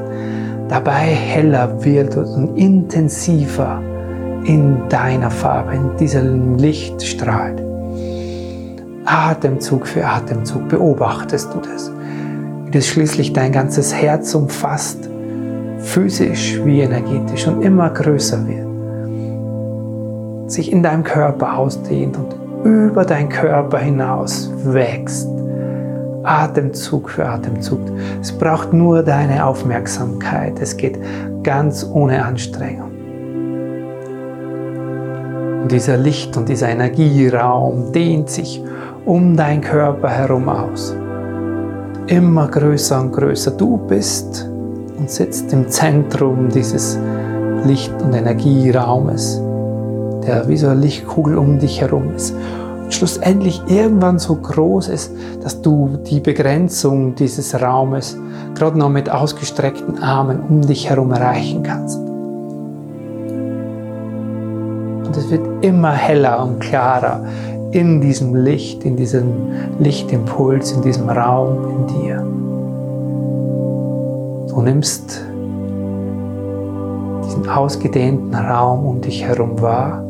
Dabei 0.68 1.14
heller 1.14 1.84
wird 1.84 2.16
und 2.16 2.56
intensiver 2.56 3.80
in 4.42 4.88
deiner 4.88 5.30
Farbe, 5.30 5.76
in 5.76 5.96
diesem 5.96 6.56
Licht 6.56 7.00
strahlt. 7.00 7.62
Atemzug 9.04 9.86
für 9.86 10.04
Atemzug 10.04 10.68
beobachtest 10.68 11.54
du 11.54 11.60
das, 11.60 11.92
wie 12.64 12.70
das 12.72 12.88
schließlich 12.88 13.32
dein 13.32 13.52
ganzes 13.52 13.94
Herz 13.94 14.34
umfasst, 14.34 15.08
physisch 15.78 16.60
wie 16.64 16.80
energetisch 16.80 17.46
und 17.46 17.62
immer 17.62 17.90
größer 17.90 18.44
wird, 18.48 18.66
sich 20.50 20.72
in 20.72 20.82
deinem 20.82 21.04
Körper 21.04 21.56
ausdehnt 21.56 22.16
und 22.16 22.49
über 22.64 23.04
deinen 23.04 23.28
Körper 23.28 23.78
hinaus 23.78 24.50
wächst 24.64 25.28
Atemzug 26.22 27.10
für 27.10 27.26
Atemzug. 27.26 27.80
Es 28.20 28.30
braucht 28.32 28.72
nur 28.72 29.02
deine 29.02 29.44
Aufmerksamkeit. 29.44 30.60
Es 30.60 30.76
geht 30.76 30.98
ganz 31.42 31.88
ohne 31.90 32.24
Anstrengung. 32.24 32.90
Und 35.62 35.72
dieser 35.72 35.96
Licht 35.96 36.36
und 36.36 36.48
dieser 36.48 36.68
Energieraum 36.68 37.92
dehnt 37.92 38.30
sich 38.30 38.62
um 39.06 39.36
deinen 39.36 39.60
Körper 39.62 40.08
herum 40.08 40.48
aus. 40.48 40.94
Immer 42.06 42.48
größer 42.48 43.00
und 43.00 43.12
größer. 43.12 43.52
Du 43.52 43.76
bist 43.76 44.48
und 44.98 45.10
sitzt 45.10 45.52
im 45.52 45.68
Zentrum 45.68 46.48
dieses 46.48 46.98
Licht- 47.64 48.02
und 48.02 48.14
Energieraumes, 48.14 49.40
der 50.26 50.48
wie 50.48 50.56
so 50.56 50.68
eine 50.68 50.80
Lichtkugel 50.80 51.36
um 51.36 51.58
dich 51.58 51.80
herum 51.80 52.14
ist 52.14 52.34
schlussendlich 52.92 53.62
irgendwann 53.66 54.18
so 54.18 54.36
groß 54.36 54.88
ist, 54.88 55.12
dass 55.42 55.62
du 55.62 55.98
die 56.10 56.20
Begrenzung 56.20 57.14
dieses 57.14 57.60
Raumes 57.60 58.18
gerade 58.54 58.78
noch 58.78 58.88
mit 58.88 59.10
ausgestreckten 59.10 60.02
Armen 60.02 60.40
um 60.40 60.62
dich 60.62 60.88
herum 60.90 61.12
erreichen 61.12 61.62
kannst. 61.62 61.98
Und 65.06 65.16
es 65.16 65.30
wird 65.30 65.64
immer 65.64 65.92
heller 65.92 66.44
und 66.44 66.60
klarer 66.60 67.24
in 67.72 68.00
diesem 68.00 68.34
Licht, 68.34 68.84
in 68.84 68.96
diesem 68.96 69.52
Lichtimpuls, 69.78 70.72
in 70.72 70.82
diesem 70.82 71.08
Raum 71.08 71.58
in 71.70 71.86
dir. 71.86 72.16
Du 74.48 74.60
nimmst 74.62 75.20
diesen 77.24 77.48
ausgedehnten 77.48 78.34
Raum 78.34 78.84
um 78.84 79.00
dich 79.00 79.24
herum 79.24 79.60
wahr. 79.60 80.02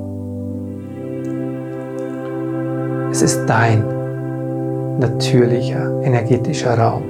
Es 3.22 3.34
ist 3.34 3.44
dein 3.44 3.84
natürlicher 4.98 6.00
energetischer 6.02 6.78
Raum, 6.78 7.02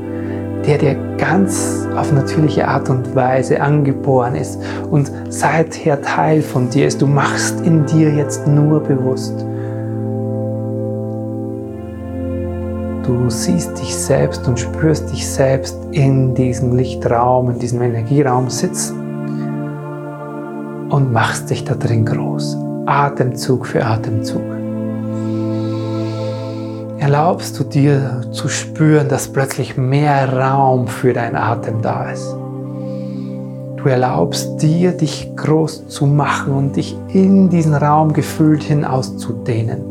der 0.67 0.77
dir 0.77 0.97
ganz 1.19 1.87
auf 1.97 2.11
natürliche 2.11 2.67
Art 2.67 2.91
und 2.91 3.15
Weise 3.15 3.61
angeboren 3.61 4.35
ist 4.35 4.59
und 4.91 5.09
seither 5.29 6.03
Teil 6.03 6.43
von 6.43 6.69
dir 6.69 6.89
ist. 6.89 7.01
Du 7.01 7.07
machst 7.07 7.61
in 7.61 7.87
dir 7.87 8.13
jetzt 8.13 8.45
nur 8.49 8.81
bewusst. 8.83 9.39
Du 13.07 13.31
siehst 13.31 13.81
dich 13.81 13.95
selbst 13.95 14.49
und 14.49 14.59
spürst 14.59 15.13
dich 15.13 15.31
selbst 15.31 15.79
in 15.93 16.35
diesem 16.35 16.77
Lichtraum, 16.77 17.51
in 17.51 17.61
diesem 17.61 17.83
Energieraum 17.83 18.51
sitzen 18.51 18.99
und 20.91 21.13
machst 21.13 21.51
dich 21.51 21.63
da 21.63 21.77
drin 21.77 22.05
groß. 22.05 22.57
Atemzug 22.87 23.65
für 23.65 23.87
Atemzug 23.87 24.60
erlaubst 27.11 27.59
du 27.59 27.65
dir 27.65 28.21
zu 28.31 28.49
spüren, 28.49 29.09
dass 29.09 29.27
plötzlich 29.27 29.77
mehr 29.77 30.33
Raum 30.33 30.87
für 30.87 31.13
deinen 31.13 31.35
Atem 31.35 31.83
da 31.83 32.09
ist. 32.09 32.37
Du 33.79 33.89
erlaubst 33.89 34.63
dir, 34.63 34.93
dich 34.93 35.35
groß 35.35 35.89
zu 35.89 36.07
machen 36.07 36.53
und 36.55 36.77
dich 36.77 36.97
in 37.09 37.49
diesen 37.49 37.75
Raum 37.75 38.13
gefüllt 38.13 38.63
hin 38.63 38.85
auszudehnen. 38.85 39.83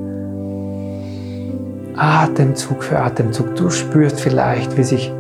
Atemzug 1.98 2.86
für 2.86 3.00
Atemzug. 3.00 3.54
Du 3.58 3.70
spürst 3.70 4.22
vielleicht, 4.22 4.78
wie 4.78 4.84
sich 4.84 5.12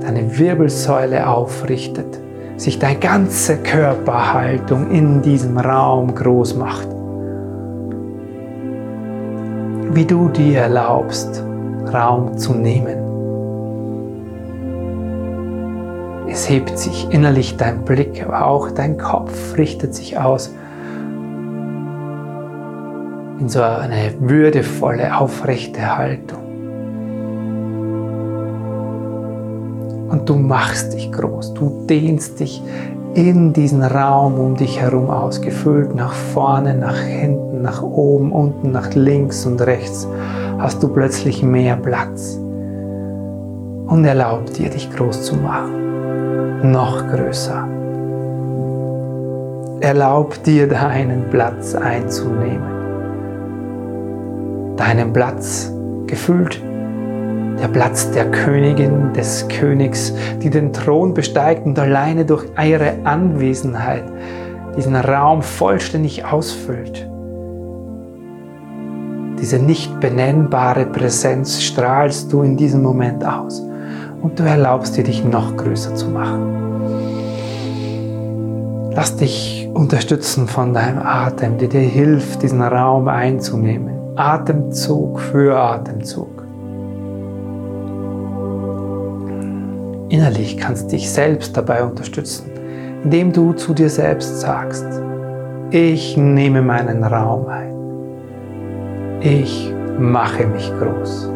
deine 0.00 0.38
Wirbelsäule 0.38 1.26
aufrichtet, 1.26 2.20
sich 2.56 2.78
deine 2.78 3.00
ganze 3.00 3.56
Körperhaltung 3.56 4.92
in 4.92 5.22
diesem 5.22 5.58
Raum 5.58 6.14
groß 6.14 6.54
macht 6.54 6.86
wie 9.98 10.04
du 10.04 10.28
dir 10.28 10.60
erlaubst, 10.60 11.42
Raum 11.92 12.38
zu 12.38 12.54
nehmen. 12.54 13.08
Es 16.30 16.48
hebt 16.48 16.78
sich 16.78 17.08
innerlich 17.10 17.56
dein 17.56 17.84
Blick, 17.84 18.24
aber 18.24 18.46
auch 18.46 18.70
dein 18.70 18.98
Kopf 18.98 19.56
richtet 19.56 19.94
sich 19.94 20.18
aus 20.18 20.52
in 23.40 23.48
so 23.48 23.62
eine 23.62 24.14
würdevolle, 24.20 25.16
aufrechte 25.16 25.96
Haltung. 25.96 26.38
Und 30.10 30.28
du 30.28 30.34
machst 30.36 30.94
dich 30.94 31.12
groß, 31.12 31.54
du 31.54 31.86
dehnst 31.88 32.40
dich 32.40 32.62
in 33.14 33.52
diesen 33.52 33.82
Raum 33.82 34.38
um 34.38 34.56
dich 34.56 34.80
herum 34.80 35.10
ausgefüllt, 35.10 35.94
nach 35.94 36.12
vorne, 36.12 36.74
nach 36.74 36.98
hinten, 36.98 37.62
nach 37.62 37.82
oben, 37.82 38.32
unten, 38.32 38.70
nach 38.70 38.94
links 38.94 39.46
und 39.46 39.60
rechts, 39.60 40.08
hast 40.58 40.82
du 40.82 40.88
plötzlich 40.88 41.42
mehr 41.42 41.76
Platz 41.76 42.36
und 43.86 44.04
erlaubt 44.04 44.58
dir, 44.58 44.70
dich 44.70 44.90
groß 44.90 45.22
zu 45.24 45.36
machen, 45.36 46.70
noch 46.72 47.06
größer. 47.08 47.66
Erlaub 49.80 50.42
dir, 50.42 50.68
deinen 50.68 51.30
Platz 51.30 51.74
einzunehmen. 51.74 52.76
Deinen 54.76 55.12
Platz 55.12 55.72
gefüllt 56.06 56.60
der 57.60 57.68
Platz 57.68 58.10
der 58.12 58.30
Königin, 58.30 59.12
des 59.12 59.46
Königs, 59.48 60.14
die 60.40 60.50
den 60.50 60.72
Thron 60.72 61.12
besteigt 61.12 61.66
und 61.66 61.78
alleine 61.78 62.24
durch 62.24 62.46
ihre 62.62 62.94
Anwesenheit 63.04 64.04
diesen 64.76 64.94
Raum 64.94 65.42
vollständig 65.42 66.24
ausfüllt. 66.24 67.08
Diese 69.40 69.58
nicht 69.58 70.00
benennbare 70.00 70.86
Präsenz 70.86 71.62
strahlst 71.62 72.32
du 72.32 72.42
in 72.42 72.56
diesem 72.56 72.82
Moment 72.82 73.24
aus 73.24 73.62
und 74.20 74.38
du 74.38 74.42
erlaubst 74.42 74.96
dir, 74.96 75.04
dich 75.04 75.24
noch 75.24 75.56
größer 75.56 75.94
zu 75.94 76.08
machen. 76.08 76.68
Lass 78.94 79.14
dich 79.16 79.70
unterstützen 79.72 80.48
von 80.48 80.74
deinem 80.74 80.98
Atem, 80.98 81.56
der 81.58 81.68
dir 81.68 81.78
hilft, 81.78 82.42
diesen 82.42 82.60
Raum 82.62 83.06
einzunehmen. 83.06 83.96
Atemzug 84.16 85.20
für 85.20 85.56
Atemzug. 85.56 86.42
Innerlich 90.08 90.56
kannst 90.56 90.86
du 90.86 90.96
dich 90.96 91.08
selbst 91.10 91.56
dabei 91.56 91.84
unterstützen, 91.84 92.50
indem 93.04 93.32
du 93.32 93.52
zu 93.52 93.72
dir 93.72 93.90
selbst 93.90 94.40
sagst, 94.40 94.86
ich 95.70 96.16
nehme 96.16 96.62
meinen 96.62 97.04
Raum 97.04 97.46
ein. 97.46 97.67
Ich 99.20 99.74
mache 99.98 100.46
mich 100.46 100.72
groß. 100.78 101.28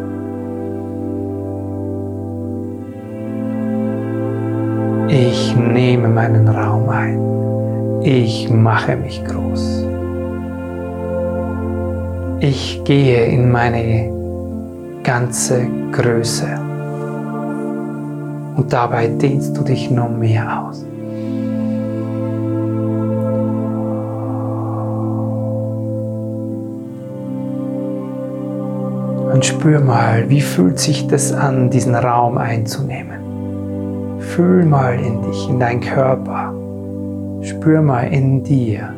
Ich 5.08 5.56
nehme 5.56 6.08
meinen 6.08 6.48
Raum 6.48 6.88
ein. 6.88 8.02
Ich 8.02 8.48
mache 8.50 8.96
mich 8.96 9.24
groß. 9.24 9.86
Ich 12.38 12.82
gehe 12.84 13.26
in 13.26 13.50
meine 13.50 14.10
ganze 15.02 15.66
Größe 15.90 16.46
und 18.56 18.72
dabei 18.72 19.08
dehnst 19.08 19.56
du 19.56 19.62
dich 19.62 19.90
noch 19.90 20.08
mehr 20.08 20.66
aus. 20.66 20.84
Und 29.42 29.46
spür 29.46 29.80
mal, 29.80 30.30
wie 30.30 30.40
fühlt 30.40 30.78
sich 30.78 31.08
das 31.08 31.32
an, 31.32 31.68
diesen 31.68 31.96
Raum 31.96 32.38
einzunehmen. 32.38 34.20
Fühl 34.20 34.64
mal 34.64 34.94
in 34.94 35.20
dich, 35.22 35.48
in 35.48 35.58
deinen 35.58 35.80
Körper. 35.80 36.54
Spür 37.40 37.82
mal 37.82 38.02
in 38.02 38.44
dir. 38.44 38.94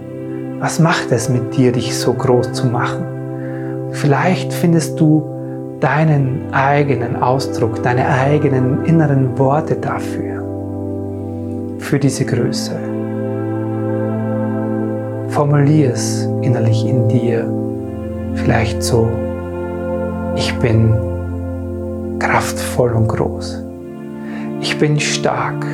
Was 0.59 0.79
macht 0.81 1.11
es 1.13 1.31
mit 1.31 1.57
dir, 1.57 1.73
dich 1.73 1.97
so 1.97 2.13
groß 2.13 2.53
zu 2.53 2.67
machen? 2.67 3.07
Vielleicht 3.93 4.53
findest 4.53 5.01
du 5.01 5.25
deinen 5.81 6.53
eigenen 6.53 7.17
Ausdruck, 7.17 7.83
deine 7.83 8.07
eigenen 8.07 8.85
inneren 8.85 9.39
Worte 9.39 9.77
dafür, 9.77 10.45
für 11.79 11.99
diese 11.99 12.27
Größe. 12.27 12.79
Formulier 15.29 15.95
es 15.95 16.29
innerlich 16.43 16.87
in 16.87 17.09
dir, 17.09 17.47
vielleicht 18.35 18.83
so, 18.83 19.09
ich 20.37 20.55
bin 20.59 22.19
kraftvoll 22.19 22.93
und 22.93 23.09
groß. 23.09 23.63
Ich 24.61 24.79
bin 24.79 24.99
stark. 24.99 25.67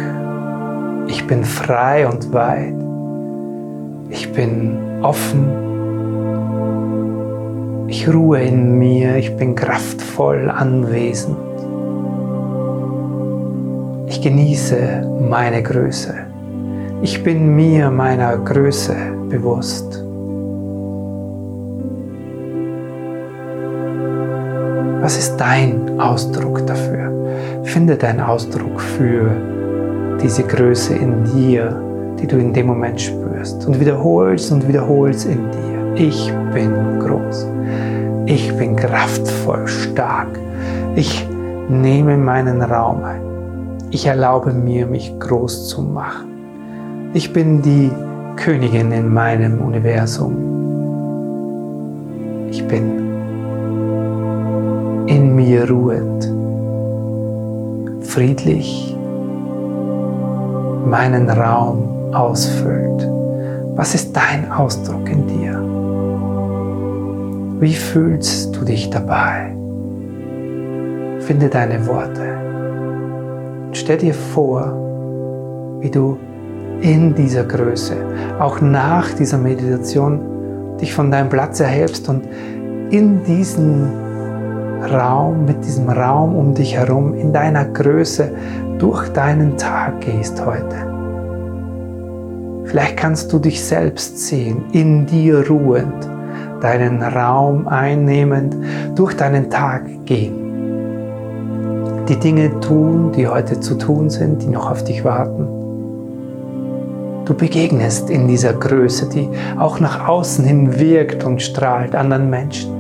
Ich 1.07 1.27
bin 1.27 1.45
frei 1.45 2.07
und 2.07 2.33
weit. 2.33 2.75
Ich 4.11 4.33
bin 4.33 4.79
offen 5.03 5.61
ich 7.91 8.09
ruhe 8.09 8.41
in 8.41 8.79
mir, 8.79 9.17
ich 9.17 9.37
bin 9.37 9.57
kraftvoll 9.57 10.49
anwesend. 10.49 11.37
Ich 14.07 14.23
genieße 14.23 15.11
meine 15.29 15.61
Größe. 15.61 16.15
Ich 17.03 17.25
bin 17.25 17.57
mir 17.57 17.91
meiner 17.91 18.39
Größe 18.39 18.95
bewusst. 19.29 20.05
Was 25.01 25.17
ist 25.17 25.39
dein 25.39 25.99
Ausdruck 25.99 26.67
dafür? 26.67 27.11
Finde 27.65 27.97
deinen 27.97 28.21
Ausdruck 28.21 28.79
für 28.79 29.31
diese 30.23 30.43
Größe 30.43 30.95
in 30.95 31.25
dir, 31.25 31.75
die 32.21 32.27
du 32.27 32.37
in 32.37 32.53
dem 32.53 32.67
Moment 32.67 33.01
spürst 33.01 33.67
und 33.67 33.81
wiederholst 33.81 34.53
und 34.53 34.69
wiederholst 34.69 35.25
in 35.27 35.51
dir. 35.51 35.95
Ich 35.95 36.31
bin 36.53 37.01
groß. 37.01 37.47
Ich 38.27 38.55
bin 38.59 38.77
kraftvoll, 38.77 39.67
stark. 39.67 40.39
Ich 40.97 41.27
nehme 41.71 42.19
meinen 42.19 42.61
Raum 42.61 43.03
ein. 43.03 43.23
Ich 43.91 44.05
erlaube 44.05 44.53
mir, 44.53 44.87
mich 44.87 45.19
groß 45.19 45.69
zu 45.69 45.81
machen. 45.81 47.11
Ich 47.15 47.33
bin 47.33 47.63
die 47.63 47.91
Königin 48.37 48.93
in 48.93 49.13
meinem 49.13 49.63
Universum. 49.63 50.37
Ich 52.51 52.67
bin 52.67 53.11
in 55.11 55.35
mir 55.35 55.69
ruhend, 55.69 56.23
friedlich, 58.07 58.97
meinen 60.87 61.29
Raum 61.29 62.15
ausfüllt. 62.15 63.09
Was 63.75 63.97
ist 63.97 64.15
dein 64.15 64.53
Ausdruck 64.53 65.11
in 65.11 65.27
dir? 65.27 65.61
Wie 67.61 67.75
fühlst 67.75 68.55
du 68.55 68.65
dich 68.65 68.89
dabei? 68.89 69.53
Finde 71.19 71.49
deine 71.49 71.85
Worte. 71.89 73.67
Und 73.67 73.77
stell 73.77 73.99
dir 73.99 74.15
vor, 74.15 74.73
wie 75.81 75.91
du 75.91 76.19
in 76.83 77.17
dieser 77.17 77.43
Größe, 77.43 77.97
auch 78.39 78.61
nach 78.61 79.13
dieser 79.15 79.39
Meditation, 79.39 80.21
dich 80.81 80.95
von 80.95 81.11
deinem 81.11 81.31
Platz 81.31 81.59
erhebst 81.59 82.09
und 82.09 82.29
in 82.91 83.25
diesen 83.25 84.10
Raum, 84.83 85.45
mit 85.45 85.65
diesem 85.65 85.89
Raum 85.89 86.35
um 86.35 86.55
dich 86.55 86.77
herum, 86.77 87.15
in 87.15 87.33
deiner 87.33 87.65
Größe 87.65 88.33
durch 88.79 89.09
deinen 89.11 89.57
Tag 89.57 90.01
gehst 90.01 90.45
heute. 90.45 90.91
Vielleicht 92.65 92.97
kannst 92.97 93.33
du 93.33 93.39
dich 93.39 93.63
selbst 93.63 94.19
sehen, 94.19 94.65
in 94.73 95.07
dir 95.07 95.47
ruhend, 95.49 96.09
deinen 96.61 97.03
Raum 97.03 97.67
einnehmend, 97.69 98.57
durch 98.95 99.15
deinen 99.17 99.51
Tag 99.51 99.83
gehen. 100.07 100.41
Die 102.09 102.17
Dinge 102.17 102.59
tun, 102.61 103.13
die 103.13 103.29
heute 103.29 103.61
zu 103.61 103.77
tun 103.77 104.09
sind, 104.09 104.43
die 104.43 104.49
noch 104.49 104.71
auf 104.71 104.85
dich 104.85 105.05
warten. 105.05 105.47
Du 107.25 107.35
begegnest 107.35 108.11
in 108.11 108.27
dieser 108.27 108.53
Größe, 108.53 109.09
die 109.09 109.29
auch 109.59 109.79
nach 109.79 110.09
außen 110.09 110.45
hin 110.45 110.79
wirkt 110.81 111.23
und 111.25 111.41
strahlt 111.41 111.95
anderen 111.95 112.29
Menschen. 112.31 112.80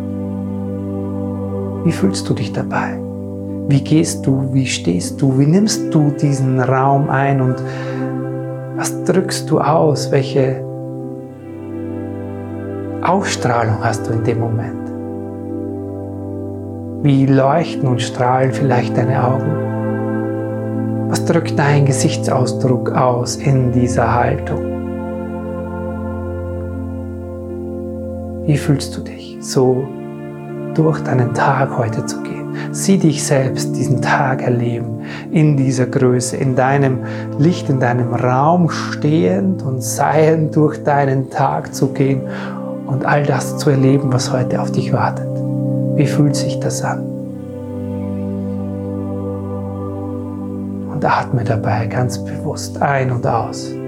Wie 1.85 1.93
fühlst 1.93 2.29
du 2.29 2.35
dich 2.35 2.53
dabei? 2.53 2.99
Wie 3.69 3.81
gehst 3.81 4.27
du? 4.27 4.53
Wie 4.53 4.67
stehst 4.67 5.23
du? 5.23 5.39
Wie 5.39 5.47
nimmst 5.47 5.95
du 5.95 6.11
diesen 6.11 6.61
Raum 6.61 7.09
ein 7.09 7.41
und 7.41 7.57
was 8.77 9.05
drückst 9.05 9.51
du 9.51 9.61
aus? 9.61 10.11
Welche 10.11 10.63
Ausstrahlung 13.03 13.83
hast 13.83 14.07
du 14.07 14.13
in 14.13 14.25
dem 14.25 14.41
Moment? 14.41 14.91
Wie 17.03 17.25
leuchten 17.25 17.89
und 17.89 18.03
strahlen 18.03 18.53
vielleicht 18.53 18.97
deine 18.97 19.25
Augen? 19.25 21.09
Was 21.09 21.25
drückt 21.25 21.59
dein 21.59 21.87
Gesichtsausdruck 21.87 22.93
aus 22.93 23.37
in 23.37 23.73
dieser 23.73 24.15
Haltung? 24.15 24.67
Wie 28.47 28.59
fühlst 28.59 28.97
du 28.97 29.01
dich 29.01 29.39
so 29.41 29.87
durch 30.75 31.01
deinen 31.01 31.35
Tag 31.35 31.77
heute 31.77 32.07
zu 32.07 32.23
gehen. 32.23 32.55
Sieh 32.73 32.99
dich 32.99 33.25
selbst 33.25 33.77
diesen 33.77 34.03
Tag 34.03 34.43
erleben, 34.43 35.01
in 35.31 35.57
dieser 35.57 35.87
Größe, 35.87 36.37
in 36.37 36.57
deinem 36.57 37.01
Licht, 37.39 37.69
in 37.69 37.81
deinem 37.81 38.15
Raum 38.15 38.71
stehend 38.71 39.63
und 39.63 39.83
seiend 39.83 40.55
durch 40.57 40.83
deinen 40.83 41.31
Tag 41.31 41.75
zu 41.75 41.89
gehen 41.89 42.23
und 42.87 43.05
all 43.05 43.25
das 43.25 43.59
zu 43.59 43.71
erleben, 43.71 44.13
was 44.13 44.33
heute 44.33 44.61
auf 44.61 44.73
dich 44.73 44.93
wartet. 44.93 45.29
Wie 45.97 46.07
fühlt 46.07 46.37
sich 46.37 46.59
das 46.61 46.83
an? 46.83 47.01
Und 50.93 51.05
atme 51.05 51.45
dabei 51.45 51.87
ganz 51.87 52.19
bewusst 52.25 52.81
ein 52.83 53.11
und 53.11 53.27
aus. 53.27 53.80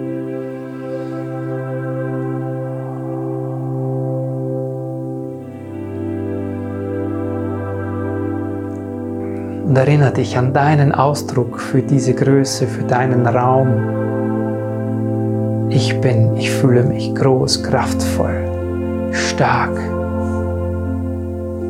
Und 9.72 9.78
erinnere 9.78 10.12
dich 10.12 10.36
an 10.36 10.52
deinen 10.52 10.92
Ausdruck 10.92 11.58
für 11.58 11.80
diese 11.80 12.12
Größe, 12.12 12.66
für 12.66 12.82
deinen 12.82 13.26
Raum. 13.26 13.68
Ich 15.70 15.98
bin, 15.98 16.36
ich 16.36 16.50
fühle 16.50 16.82
mich 16.82 17.14
groß, 17.14 17.62
kraftvoll, 17.62 19.08
stark, 19.12 19.74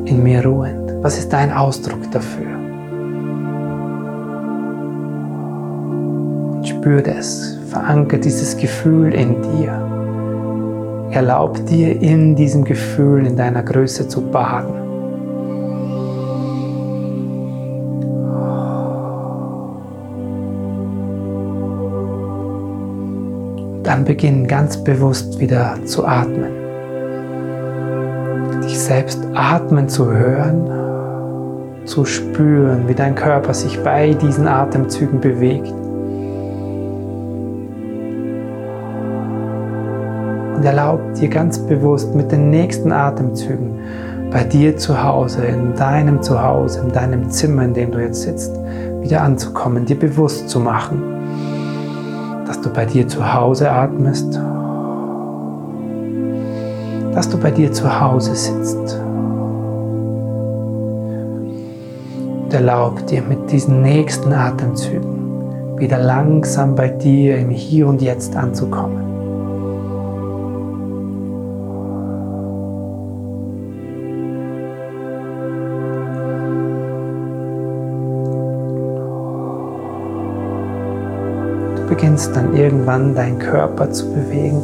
in 0.06 0.20
mir 0.20 0.44
ruhend. 0.44 0.94
Was 1.00 1.16
ist 1.16 1.32
dein 1.32 1.52
Ausdruck 1.52 2.10
dafür? 2.10 2.50
Und 6.56 6.66
spür 6.66 7.02
das, 7.02 7.56
verankere 7.68 8.18
dieses 8.18 8.56
Gefühl 8.56 9.14
in 9.14 9.40
dir. 9.42 11.08
Erlaub 11.12 11.64
dir 11.66 12.02
in 12.02 12.34
diesem 12.34 12.64
Gefühl, 12.64 13.28
in 13.28 13.36
deiner 13.36 13.62
Größe 13.62 14.08
zu 14.08 14.22
baden. 14.22 14.91
Dann 23.82 24.04
beginnen 24.04 24.46
ganz 24.46 24.76
bewusst 24.76 25.38
wieder 25.40 25.76
zu 25.84 26.06
atmen. 26.06 26.52
Dich 28.62 28.78
selbst 28.78 29.26
atmen 29.34 29.88
zu 29.88 30.10
hören, 30.10 31.84
zu 31.84 32.04
spüren, 32.04 32.88
wie 32.88 32.94
dein 32.94 33.14
Körper 33.14 33.54
sich 33.54 33.82
bei 33.82 34.14
diesen 34.14 34.46
Atemzügen 34.46 35.20
bewegt. 35.20 35.72
Und 40.56 40.64
erlaub 40.64 41.00
dir 41.14 41.28
ganz 41.28 41.58
bewusst 41.58 42.14
mit 42.14 42.30
den 42.30 42.50
nächsten 42.50 42.92
Atemzügen 42.92 43.80
bei 44.30 44.44
dir 44.44 44.76
zu 44.76 45.02
Hause, 45.02 45.44
in 45.44 45.74
deinem 45.74 46.22
Zuhause, 46.22 46.80
in 46.80 46.92
deinem 46.92 47.30
Zimmer, 47.30 47.64
in 47.64 47.74
dem 47.74 47.90
du 47.90 47.98
jetzt 47.98 48.22
sitzt, 48.22 48.54
wieder 49.00 49.22
anzukommen, 49.22 49.84
dir 49.84 49.98
bewusst 49.98 50.48
zu 50.48 50.58
machen, 50.60 51.02
dass 52.52 52.60
du 52.60 52.68
bei 52.68 52.84
dir 52.84 53.08
zu 53.08 53.32
Hause 53.32 53.70
atmest, 53.70 54.34
dass 57.14 57.30
du 57.30 57.38
bei 57.38 57.50
dir 57.50 57.72
zu 57.72 57.98
Hause 57.98 58.34
sitzt. 58.34 59.00
Und 62.42 62.52
erlaub 62.52 63.06
dir 63.06 63.22
mit 63.22 63.50
diesen 63.50 63.80
nächsten 63.80 64.34
Atemzügen 64.34 65.78
wieder 65.78 65.96
langsam 65.96 66.74
bei 66.74 66.88
dir 66.88 67.38
im 67.38 67.48
Hier 67.48 67.86
und 67.86 68.02
Jetzt 68.02 68.36
anzukommen. 68.36 69.11
Beginnst 82.02 82.34
dann 82.34 82.56
irgendwann 82.56 83.14
deinen 83.14 83.38
Körper 83.38 83.92
zu 83.92 84.12
bewegen, 84.12 84.60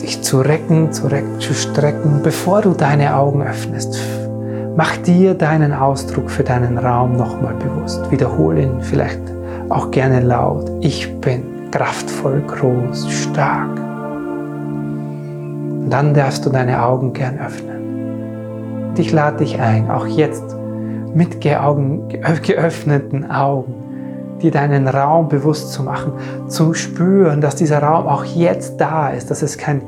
dich 0.00 0.22
zu 0.22 0.40
recken, 0.40 0.92
zu, 0.92 1.08
recken, 1.08 1.40
zu 1.40 1.52
strecken, 1.52 2.20
bevor 2.22 2.62
du 2.62 2.74
deine 2.74 3.16
Augen 3.16 3.42
öffnest. 3.42 3.98
Mach 4.76 4.96
dir 4.98 5.34
deinen 5.34 5.72
Ausdruck 5.72 6.30
für 6.30 6.44
deinen 6.44 6.78
Raum 6.78 7.16
nochmal 7.16 7.54
bewusst. 7.54 8.08
Wiederhole 8.12 8.62
ihn 8.62 8.82
vielleicht 8.82 9.18
auch 9.68 9.90
gerne 9.90 10.20
laut. 10.20 10.70
Ich 10.80 11.12
bin 11.20 11.42
kraftvoll, 11.72 12.40
groß, 12.46 13.10
stark. 13.10 13.76
Und 15.80 15.90
dann 15.90 16.14
darfst 16.14 16.46
du 16.46 16.50
deine 16.50 16.84
Augen 16.84 17.12
gern 17.12 17.40
öffnen. 17.40 18.94
Ich 18.96 19.10
lade 19.10 19.38
dich 19.38 19.60
ein, 19.60 19.90
auch 19.90 20.06
jetzt 20.06 20.54
mit 21.16 21.40
geöffneten 21.40 23.28
Augen 23.28 23.83
dir 24.42 24.50
deinen 24.50 24.88
Raum 24.88 25.28
bewusst 25.28 25.72
zu 25.72 25.82
machen, 25.82 26.12
zu 26.48 26.74
spüren, 26.74 27.40
dass 27.40 27.56
dieser 27.56 27.82
Raum 27.82 28.06
auch 28.06 28.24
jetzt 28.24 28.80
da 28.80 29.10
ist, 29.10 29.30
dass 29.30 29.42
es 29.42 29.58
kein 29.58 29.82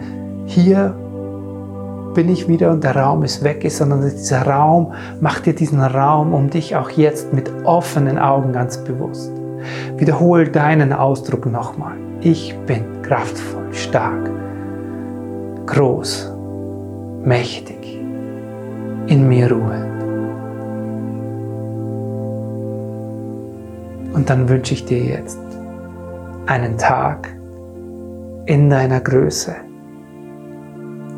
hier 0.47 0.95
bin 2.15 2.31
ich 2.31 2.49
wieder 2.49 2.71
und 2.71 2.83
der 2.83 2.97
Raum 2.97 3.25
ist 3.25 3.45
weg 3.45 3.63
ist, 3.63 3.77
sondern 3.77 4.01
dieser 4.01 4.47
Raum, 4.47 4.95
mach 5.21 5.41
dir 5.41 5.55
diesen 5.55 5.83
Raum 5.83 6.33
um 6.33 6.49
dich 6.49 6.75
auch 6.75 6.89
jetzt 6.89 7.35
mit 7.35 7.53
offenen 7.65 8.19
Augen 8.19 8.55
ganz 8.55 8.79
bewusst. 8.79 9.31
Wiederhol 9.99 10.49
deinen 10.49 10.95
Ausdruck 10.95 11.45
nochmal. 11.45 11.97
Ich 12.23 12.57
bin 12.67 13.03
kraftvoll, 13.03 13.73
stark, 13.73 14.31
groß, 15.67 16.33
mächtig, 17.23 18.01
in 19.09 19.29
mir 19.29 19.53
Ruhe. 19.53 19.96
Und 24.17 24.31
dann 24.31 24.49
wünsche 24.49 24.73
ich 24.73 24.87
dir 24.87 25.05
jetzt 25.05 25.39
einen 26.47 26.79
Tag 26.79 27.29
in 28.47 28.71
deiner 28.71 29.01
Größe. 29.01 29.55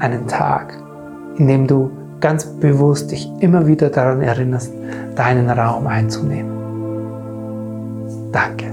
Einen 0.00 0.26
Tag, 0.26 0.76
in 1.36 1.46
dem 1.46 1.68
du 1.68 1.92
ganz 2.18 2.44
bewusst 2.44 3.12
dich 3.12 3.30
immer 3.38 3.68
wieder 3.68 3.88
daran 3.90 4.20
erinnerst, 4.20 4.72
deinen 5.14 5.48
Raum 5.48 5.86
einzunehmen. 5.86 6.50
Danke. 8.32 8.67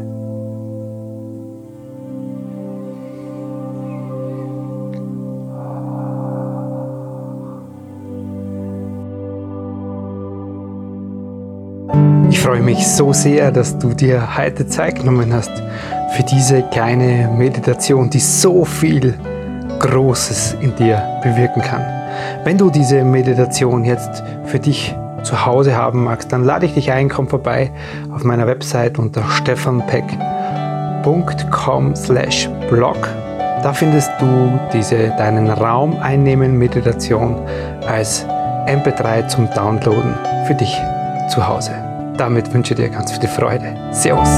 Freue 12.45 12.61
mich 12.61 12.87
so 12.87 13.11
sehr, 13.11 13.51
dass 13.51 13.77
du 13.79 13.95
dir 13.95 14.37
heute 14.37 14.67
Zeit 14.67 14.97
genommen 14.97 15.33
hast 15.33 15.51
für 16.15 16.21
diese 16.21 16.61
kleine 16.61 17.27
Meditation, 17.35 18.11
die 18.11 18.19
so 18.19 18.63
viel 18.63 19.15
Großes 19.79 20.57
in 20.61 20.75
dir 20.75 21.01
bewirken 21.23 21.63
kann. 21.63 21.83
Wenn 22.43 22.59
du 22.59 22.69
diese 22.69 23.03
Meditation 23.03 23.83
jetzt 23.83 24.21
für 24.43 24.59
dich 24.59 24.95
zu 25.23 25.43
Hause 25.43 25.75
haben 25.75 26.03
magst, 26.03 26.31
dann 26.31 26.43
lade 26.43 26.67
ich 26.67 26.75
dich 26.75 26.91
ein, 26.91 27.09
komm 27.09 27.27
vorbei 27.27 27.71
auf 28.13 28.23
meiner 28.23 28.45
Website 28.45 28.99
unter 28.99 29.27
stefanpeck.com 29.27 31.93
blog. 32.69 33.09
Da 33.63 33.73
findest 33.73 34.11
du 34.19 34.59
diese 34.71 35.07
deinen 35.17 35.49
Raum 35.49 35.97
einnehmen 35.97 36.59
Meditation 36.59 37.37
als 37.87 38.23
MP3 38.67 39.27
zum 39.29 39.49
Downloaden 39.55 40.13
für 40.45 40.53
dich 40.53 40.79
zu 41.27 41.47
Hause. 41.47 41.84
Damit 42.17 42.53
wünsche 42.53 42.73
ich 42.73 42.79
dir 42.79 42.89
ganz 42.89 43.11
viel 43.11 43.27
Freude. 43.27 43.75
Servus. 43.91 44.29